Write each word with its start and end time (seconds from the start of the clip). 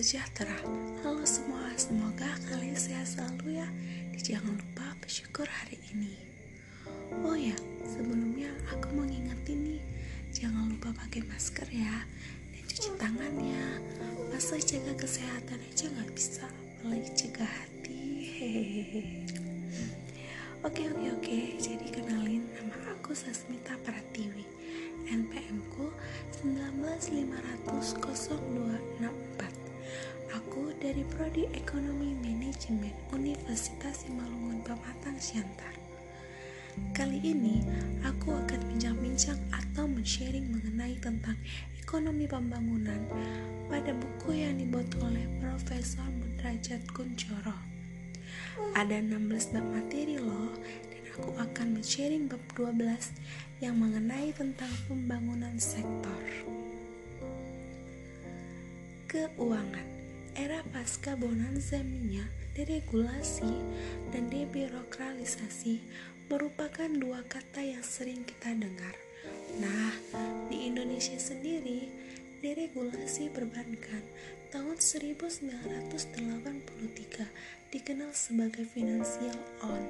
sejahtera. 0.00 0.56
Halo 1.04 1.20
semua, 1.28 1.60
semoga 1.76 2.32
kalian 2.48 2.72
sehat 2.72 3.04
selalu 3.04 3.60
ya. 3.60 3.68
Jangan 4.16 4.56
lupa 4.56 4.96
bersyukur 4.96 5.44
hari 5.44 5.76
ini. 5.92 6.16
Oh 7.20 7.36
ya, 7.36 7.52
sebelumnya 7.84 8.48
aku 8.72 8.96
mau 8.96 9.04
ngingetin 9.04 9.60
nih, 9.60 9.84
jangan 10.32 10.72
lupa 10.72 10.88
pakai 11.04 11.20
masker 11.28 11.68
ya 11.68 12.08
dan 12.48 12.62
cuci 12.64 12.96
tangan 12.96 13.34
ya. 13.44 13.66
Masa 14.32 14.56
jaga 14.56 14.96
kesehatan 14.96 15.60
aja 15.68 15.92
nggak 15.92 16.16
bisa, 16.16 16.48
apalagi 16.48 17.10
jaga 17.12 17.44
hati. 17.44 18.00
Hehehe. 18.40 19.28
Oke 20.64 20.88
oke 20.88 21.12
oke, 21.12 21.60
jadi 21.60 21.86
kenalin 21.92 22.48
nama 22.56 22.96
aku 22.96 23.12
Sasmita 23.12 23.76
Pratiwi. 23.84 24.48
NPM 25.12 25.60
ku 25.76 25.92
195000264. 27.68 29.59
Aku 30.30 30.70
dari 30.78 31.02
Prodi 31.10 31.42
Ekonomi 31.58 32.14
Manajemen 32.22 32.94
Universitas 33.10 34.06
Simalungun 34.06 34.62
Pematang 34.62 35.18
Siantar. 35.18 35.74
Kali 36.94 37.18
ini 37.18 37.58
aku 38.06 38.38
akan 38.38 38.60
bincang-bincang 38.70 39.34
atau 39.50 39.90
men-sharing 39.90 40.46
mengenai 40.46 40.94
tentang 41.02 41.34
ekonomi 41.82 42.30
pembangunan 42.30 43.02
pada 43.66 43.90
buku 43.90 44.38
yang 44.38 44.54
dibuat 44.54 44.86
oleh 45.02 45.26
Profesor 45.42 46.06
Mudrajat 46.06 46.78
Kuncoro. 46.94 47.58
Ada 48.78 49.02
16 49.02 49.50
bab 49.50 49.66
materi 49.66 50.14
loh 50.14 50.54
dan 50.94 51.02
aku 51.10 51.34
akan 51.42 51.74
men-sharing 51.74 52.30
bab 52.30 52.42
12 52.54 52.86
yang 53.66 53.74
mengenai 53.82 54.30
tentang 54.30 54.70
pembangunan 54.86 55.58
sektor. 55.58 56.22
Keuangan 59.10 59.99
Era 60.38 60.62
pasca 60.70 61.18
bonanza 61.18 61.82
minyak, 61.82 62.30
deregulasi, 62.54 63.50
dan 64.14 64.30
debirokralisasi 64.30 65.82
merupakan 66.30 66.86
dua 66.86 67.26
kata 67.26 67.58
yang 67.58 67.82
sering 67.82 68.22
kita 68.22 68.54
dengar. 68.54 68.94
Nah, 69.58 69.90
di 70.46 70.70
Indonesia 70.70 71.18
sendiri, 71.18 71.90
deregulasi 72.38 73.34
perbankan 73.34 74.06
tahun 74.54 74.78
1983 74.78 77.74
dikenal 77.74 78.14
sebagai 78.14 78.62
financial 78.70 79.34
on. 79.66 79.82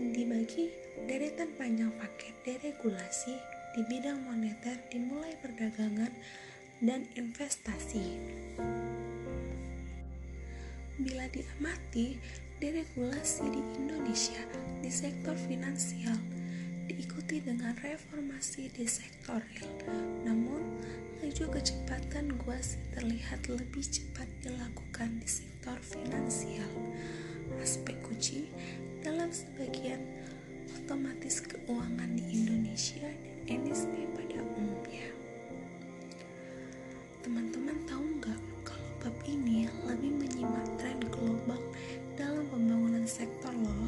Dibagi 0.00 0.72
deretan 1.04 1.52
panjang 1.60 1.92
paket 2.00 2.32
deregulasi 2.48 3.60
di 3.76 3.86
bidang 3.86 4.26
moneter 4.26 4.74
dimulai 4.90 5.38
perdagangan 5.38 6.10
dan 6.80 7.04
investasi. 7.12 8.16
Bila 11.00 11.28
diamati, 11.32 12.16
deregulasi 12.60 13.44
di 13.52 13.60
Indonesia 13.80 14.40
di 14.80 14.88
sektor 14.92 15.36
finansial 15.48 16.16
diikuti 16.88 17.40
dengan 17.40 17.76
reformasi 17.80 18.72
di 18.72 18.84
sektor 18.84 19.40
real. 19.56 19.72
Namun, 20.24 20.60
laju 21.20 21.44
kecepatan 21.56 22.36
guasi 22.40 22.80
terlihat 22.96 23.48
lebih 23.48 23.84
cepat 23.84 24.28
dilakukan 24.44 25.20
di 25.20 25.28
sektor 25.28 25.76
finansial. 25.84 26.68
Aspek 27.60 27.96
kunci 28.04 28.48
dalam 29.04 29.28
sebagian 29.32 30.00
otomatis 30.76 31.44
keuangan 31.44 32.16
di 32.16 32.24
Indonesia 32.44 33.08
dan 33.48 33.68
NSP 33.68 34.10
pada 34.16 34.40
umumnya. 34.42 34.69
Teman-teman 37.30 37.78
tahu 37.86 38.02
nggak 38.18 38.42
kalau 38.66 38.90
bab 38.98 39.14
ini 39.22 39.70
lebih 39.86 40.18
menyimak 40.18 40.66
tren 40.82 40.98
global 41.14 41.62
dalam 42.18 42.42
pembangunan 42.50 43.06
sektor 43.06 43.54
loh. 43.54 43.86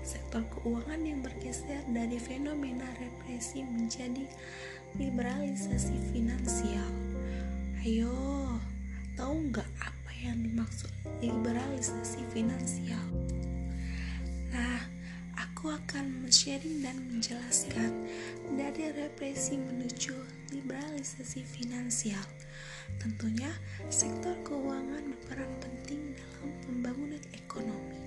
Sektor 0.00 0.40
keuangan 0.48 1.04
yang 1.04 1.20
bergeser 1.20 1.84
dari 1.92 2.16
fenomena 2.16 2.88
represi 2.96 3.60
menjadi 3.60 4.24
liberalisasi 4.96 6.16
finansial. 6.16 6.88
Ayo, 7.84 8.08
tahu 9.20 9.52
nggak 9.52 9.68
apa 9.76 10.12
yang 10.24 10.40
dimaksud 10.40 10.88
liberalisasi 11.20 12.24
finansial? 12.32 13.04
Nah, 14.48 14.80
aku 15.36 15.76
akan 15.76 16.24
men-sharing 16.24 16.80
dan 16.80 16.96
menjelaskan 17.04 18.08
dari 18.56 18.96
represi 18.96 19.60
menuju 19.60 20.16
liberalisasi 20.56 21.44
finansial. 21.44 22.41
Tentunya, 23.00 23.48
sektor 23.88 24.34
keuangan 24.42 25.14
berperan 25.14 25.52
penting 25.62 26.18
dalam 26.18 26.50
pembangunan 26.66 27.22
ekonomi. 27.32 28.02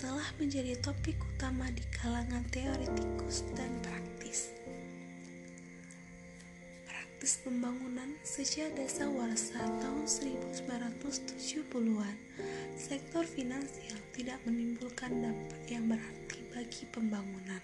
Telah 0.00 0.32
menjadi 0.40 0.80
topik 0.80 1.20
utama 1.36 1.68
di 1.72 1.84
kalangan 1.92 2.40
teoretikus 2.48 3.44
dan 3.52 3.68
praktis. 3.84 4.48
Praktis 6.88 7.36
pembangunan 7.44 8.16
sejak 8.24 8.72
dasawarsa 8.74 9.60
tahun 9.60 10.08
1970-an, 10.08 12.16
sektor 12.80 13.28
finansial 13.28 14.00
tidak 14.16 14.40
menimbulkan 14.48 15.12
dampak 15.20 15.62
yang 15.68 15.84
berarti 15.84 16.48
bagi 16.48 16.88
pembangunan. 16.88 17.60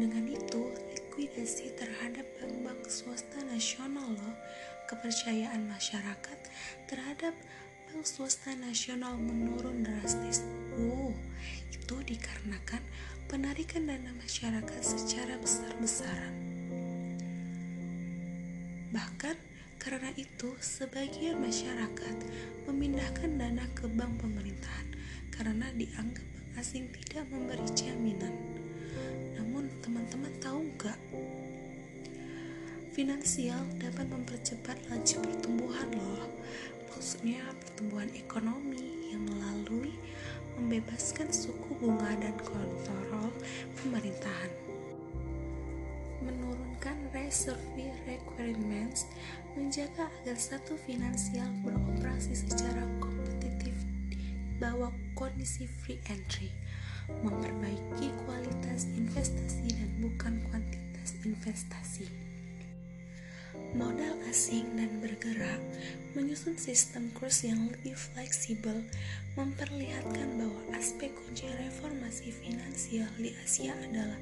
Dengan 0.00 0.24
itu, 0.26 0.72
likuidasi 0.96 1.76
terhadap 1.76 2.24
bank-bank 2.40 2.88
swasta 2.88 3.38
nasional 3.46 4.16
loh, 4.16 4.34
kepercayaan 4.90 5.70
masyarakat 5.70 6.38
terhadap 6.90 7.30
bank 7.86 8.02
swasta 8.02 8.58
nasional 8.58 9.14
menurun 9.14 9.86
drastis. 9.86 10.42
Oh, 10.74 11.14
itu 11.70 11.94
dikarenakan 12.10 12.82
penarikan 13.30 13.86
dana 13.86 14.10
masyarakat 14.18 14.82
secara 14.82 15.38
besar-besaran. 15.38 16.34
Bahkan 18.90 19.38
karena 19.78 20.10
itu, 20.18 20.58
sebagian 20.58 21.38
masyarakat 21.38 22.16
memindahkan 22.66 23.30
dana 23.38 23.70
ke 23.78 23.86
bank 23.94 24.18
pemerintahan 24.18 24.90
karena 25.30 25.70
dianggap 25.78 26.26
bank 26.34 26.66
asing 26.66 26.90
tidak 26.98 27.30
memberi 27.30 27.62
jaminan. 27.78 28.34
Namun, 29.38 29.70
teman-teman 29.86 30.34
tahu 30.42 30.66
nggak? 30.74 30.98
Finansial 33.00 33.64
dapat 33.80 34.12
mempercepat 34.12 34.76
laju 34.92 35.24
pertumbuhan 35.24 35.88
loh. 35.96 36.28
Maksudnya 36.92 37.40
pertumbuhan 37.56 38.12
ekonomi 38.12 39.08
yang 39.08 39.24
melalui 39.24 39.96
membebaskan 40.60 41.32
suku 41.32 41.80
bunga 41.80 42.12
dan 42.20 42.36
kontrol 42.44 43.32
pemerintahan 43.80 44.52
menurunkan 46.20 47.00
reserve 47.16 47.64
requirements, 48.04 49.08
menjaga 49.56 50.12
agar 50.20 50.36
satu 50.36 50.76
finansial 50.84 51.48
beroperasi 51.64 52.36
secara 52.36 52.84
kompetitif 53.00 53.80
bawah 54.60 54.92
kondisi 55.16 55.64
free 55.64 56.04
entry, 56.12 56.52
memperbaiki 57.24 58.12
kualitas 58.28 58.92
investasi 58.92 59.72
dan 59.72 59.88
bukan 60.04 60.36
kuantitas 60.52 61.16
investasi. 61.24 62.29
Modal 63.70 64.18
asing 64.26 64.66
dan 64.74 64.98
bergerak 64.98 65.62
menyusun 66.18 66.58
sistem 66.58 67.06
kurs 67.14 67.46
yang 67.46 67.70
lebih 67.70 67.94
fleksibel 67.94 68.82
memperlihatkan 69.38 70.26
bahwa 70.42 70.74
aspek 70.74 71.14
kunci 71.14 71.46
reformasi 71.54 72.34
finansial 72.34 73.06
di 73.14 73.30
Asia 73.46 73.70
adalah 73.78 74.18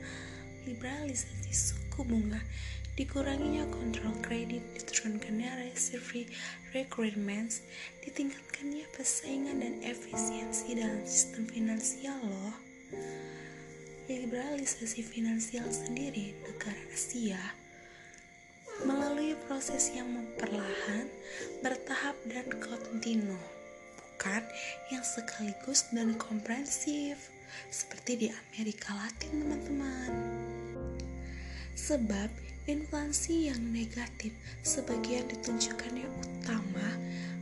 liberalisasi 0.68 1.48
suku 1.48 2.04
bunga, 2.04 2.44
dikuranginya 3.00 3.64
kontrol 3.72 4.12
kredit, 4.20 4.60
diturunkannya 4.76 5.64
reserve 5.64 6.28
requirements, 6.76 7.64
ditingkatkannya 8.04 8.84
persaingan 8.92 9.64
dan 9.64 9.80
efisiensi 9.80 10.76
dalam 10.76 11.00
sistem 11.08 11.48
finansial 11.48 12.20
loh. 12.20 12.56
Liberalisasi 14.12 15.00
finansial 15.00 15.72
sendiri 15.72 16.36
negara 16.44 16.84
Asia 16.92 17.67
melalui 18.86 19.34
proses 19.50 19.90
yang 19.90 20.06
memperlahan, 20.06 21.10
bertahap 21.64 22.14
dan 22.30 22.46
kontinu, 22.62 23.38
bukan 23.96 24.44
yang 24.94 25.02
sekaligus 25.02 25.90
dan 25.90 26.14
komprehensif 26.14 27.18
seperti 27.70 28.26
di 28.26 28.28
Amerika 28.30 28.94
Latin, 28.94 29.42
teman-teman. 29.42 30.10
Sebab 31.74 32.30
inflasi 32.68 33.48
yang 33.48 33.72
negatif 33.72 34.36
sebagian 34.60 35.24
ditunjukkannya 35.30 36.04
utama 36.04 36.88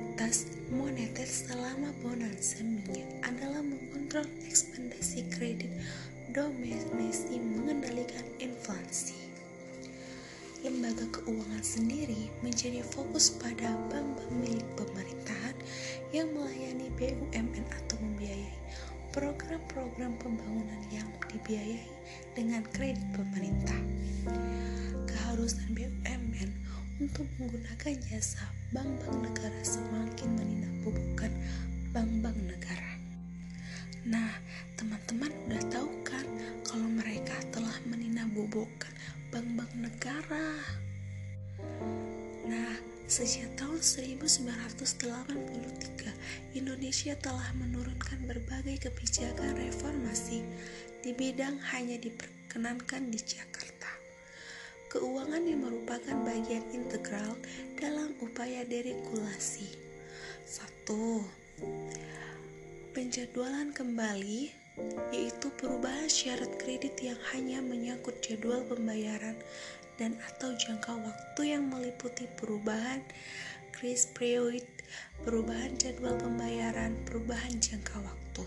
moneter 0.69 1.25
selama 1.25 1.97
bonanza 2.05 2.61
minyak 2.61 3.09
adalah 3.25 3.65
mengontrol 3.65 4.29
ekspedisi 4.45 5.25
kredit 5.33 5.73
domestik 6.37 7.41
mengendalikan 7.41 8.29
inflasi. 8.37 9.17
Lembaga 10.61 11.09
keuangan 11.09 11.65
sendiri 11.65 12.29
menjadi 12.45 12.85
fokus 12.85 13.33
pada 13.41 13.73
bank-bank 13.89 14.29
milik 14.45 14.69
pemerintahan 14.77 15.57
yang 16.13 16.29
melayani 16.37 16.93
BUMN 17.01 17.65
atau 17.81 17.97
membiayai 18.05 18.53
program-program 19.17 20.21
pembangunan 20.21 20.85
yang 20.93 21.09
dibiayai 21.33 21.89
dengan 22.37 22.61
kredit 22.77 23.01
pemerintah. 23.17 23.81
Keharusan 25.09 25.73
BUMN 25.73 26.53
untuk 27.00 27.25
menggunakan 27.41 27.97
jasa 28.12 28.44
bank-bank 28.76 29.25
negara 29.25 29.61
semakin 29.64 30.37
menindakbubukkan 30.37 31.32
bank-bank 31.97 32.37
negara. 32.44 32.93
Nah, 34.05 34.37
teman-teman 34.76 35.32
udah 35.49 35.64
tahu 35.73 35.88
kan 36.05 36.29
kalau 36.61 36.85
mereka 36.93 37.41
telah 37.56 37.73
menindakbubukkan 37.88 38.93
bank-bank 39.32 39.73
negara. 39.81 40.61
Nah, 42.44 42.76
sejak 43.08 43.49
tahun 43.56 43.81
1983, 43.81 46.12
Indonesia 46.52 47.17
telah 47.17 47.49
menurunkan 47.56 48.29
berbagai 48.29 48.93
kebijakan 48.93 49.56
reformasi 49.56 50.44
di 51.00 51.17
bidang 51.17 51.56
hanya 51.73 51.97
diperkenankan 51.97 53.08
di 53.08 53.20
Jakarta 53.25 53.70
keuangan 54.91 55.47
yang 55.47 55.63
merupakan 55.63 56.19
bagian 56.27 56.67
integral 56.75 57.39
dalam 57.79 58.11
upaya 58.19 58.67
deregulasi. 58.67 59.71
1. 60.43 60.91
Penjadwalan 62.91 63.71
kembali 63.71 64.51
yaitu 65.15 65.47
perubahan 65.63 66.11
syarat 66.11 66.51
kredit 66.59 66.99
yang 66.99 67.21
hanya 67.31 67.63
menyangkut 67.63 68.19
jadwal 68.19 68.67
pembayaran 68.67 69.39
dan 69.95 70.19
atau 70.27 70.59
jangka 70.59 70.91
waktu 70.99 71.55
yang 71.55 71.71
meliputi 71.71 72.27
perubahan 72.35 72.99
grace 73.71 74.11
period, 74.11 74.67
perubahan 75.23 75.79
jadwal 75.79 76.19
pembayaran, 76.19 76.99
perubahan 77.07 77.63
jangka 77.63 77.95
waktu. 78.03 78.43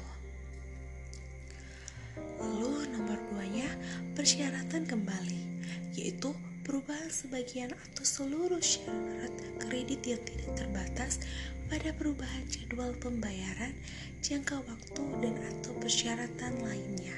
Lalu 2.36 2.92
nomor 2.92 3.16
duanya 3.32 3.72
persyaratan 4.12 4.84
kembali 4.84 5.53
yaitu 5.94 6.34
perubahan 6.66 7.10
sebagian 7.10 7.70
atau 7.72 8.04
seluruh 8.06 8.62
syarat 8.62 9.34
kredit 9.62 10.02
yang 10.06 10.22
tidak 10.26 10.50
terbatas 10.58 11.22
pada 11.70 11.94
perubahan 11.96 12.46
jadwal 12.50 12.94
pembayaran, 12.98 13.74
jangka 14.22 14.62
waktu, 14.66 15.04
dan 15.22 15.36
atau 15.54 15.72
persyaratan 15.78 16.54
lainnya. 16.62 17.18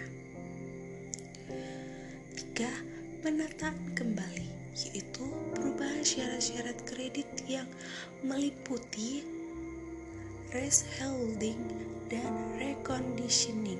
3. 2.56 3.24
Penataan 3.25 3.95
kembali 3.98 4.51
yaitu 4.75 5.24
perubahan 5.56 6.04
syarat-syarat 6.04 6.75
kredit 6.83 7.28
yang 7.48 7.68
meliputi 8.28 9.24
holding 11.00 11.60
dan 12.07 12.31
reconditioning 12.56 13.80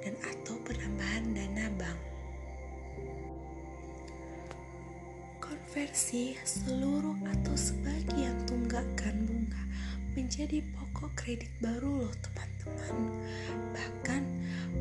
dan 0.00 0.16
atau 0.24 0.56
penambahan 0.64 1.24
dana 1.36 1.55
konversi 5.76 6.32
seluruh 6.40 7.20
atau 7.36 7.52
sebagian 7.52 8.32
tunggakan 8.48 9.28
bunga 9.28 9.60
menjadi 10.16 10.64
pokok 10.72 11.12
kredit 11.12 11.52
baru 11.60 12.00
loh 12.00 12.14
teman-teman. 12.24 13.12
Bahkan 13.76 14.22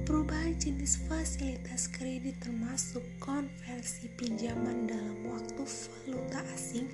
perubahan 0.07 0.55
jenis 0.55 1.03
fasilitas 1.03 1.91
kredit 1.91 2.39
termasuk 2.39 3.03
konversi 3.19 4.07
pinjaman 4.15 4.87
dalam 4.87 5.19
waktu 5.27 5.67
valuta 5.67 6.39
asing, 6.55 6.87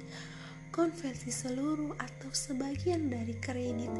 konversi 0.73 1.29
seluruh 1.29 1.93
atau 2.01 2.33
sebagian 2.33 3.05
dari 3.05 3.37
kredit 3.37 3.93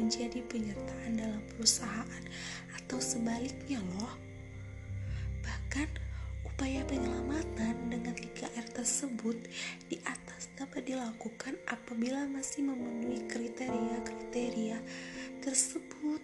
menjadi 0.00 0.40
penyertaan 0.48 1.20
dalam 1.20 1.44
perusahaan 1.52 2.24
atau 2.72 2.96
sebaliknya 2.96 3.84
loh. 4.00 4.16
Bahkan 5.44 6.01
tersebut 9.22 9.46
di 9.86 10.02
atas 10.02 10.50
dapat 10.58 10.82
dilakukan 10.82 11.54
apabila 11.70 12.26
masih 12.26 12.66
memenuhi 12.66 13.22
kriteria-kriteria 13.30 14.82
tersebut. 15.38 16.18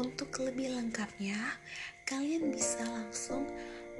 Untuk 0.00 0.32
lebih 0.40 0.72
lengkapnya, 0.80 1.36
kalian 2.08 2.56
bisa 2.56 2.80
langsung 2.88 3.44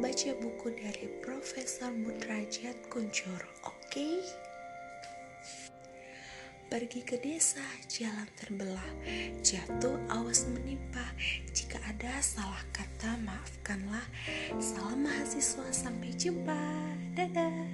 baca 0.01 0.33
buku 0.41 0.73
dari 0.73 1.13
Profesor 1.21 1.93
Mudrajat 1.93 2.89
Kuncoro, 2.89 3.53
oke? 3.69 3.85
Okay? 3.93 4.48
Pergi 6.69 7.01
ke 7.01 7.17
desa, 7.17 7.65
jalan 7.89 8.29
terbelah, 8.37 8.93
jatuh 9.41 9.97
awas 10.13 10.45
menimpa. 10.53 11.17
Jika 11.49 11.81
ada 11.81 12.21
salah 12.21 12.61
kata, 12.77 13.17
maafkanlah. 13.25 14.05
Salam 14.61 15.01
mahasiswa, 15.01 15.65
sampai 15.73 16.13
jumpa. 16.13 16.61
Dadah. 17.17 17.65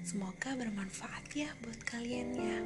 Semoga 0.00 0.56
bermanfaat 0.56 1.28
ya 1.36 1.52
buat 1.60 1.84
kalian 1.84 2.32
ya. 2.32 2.58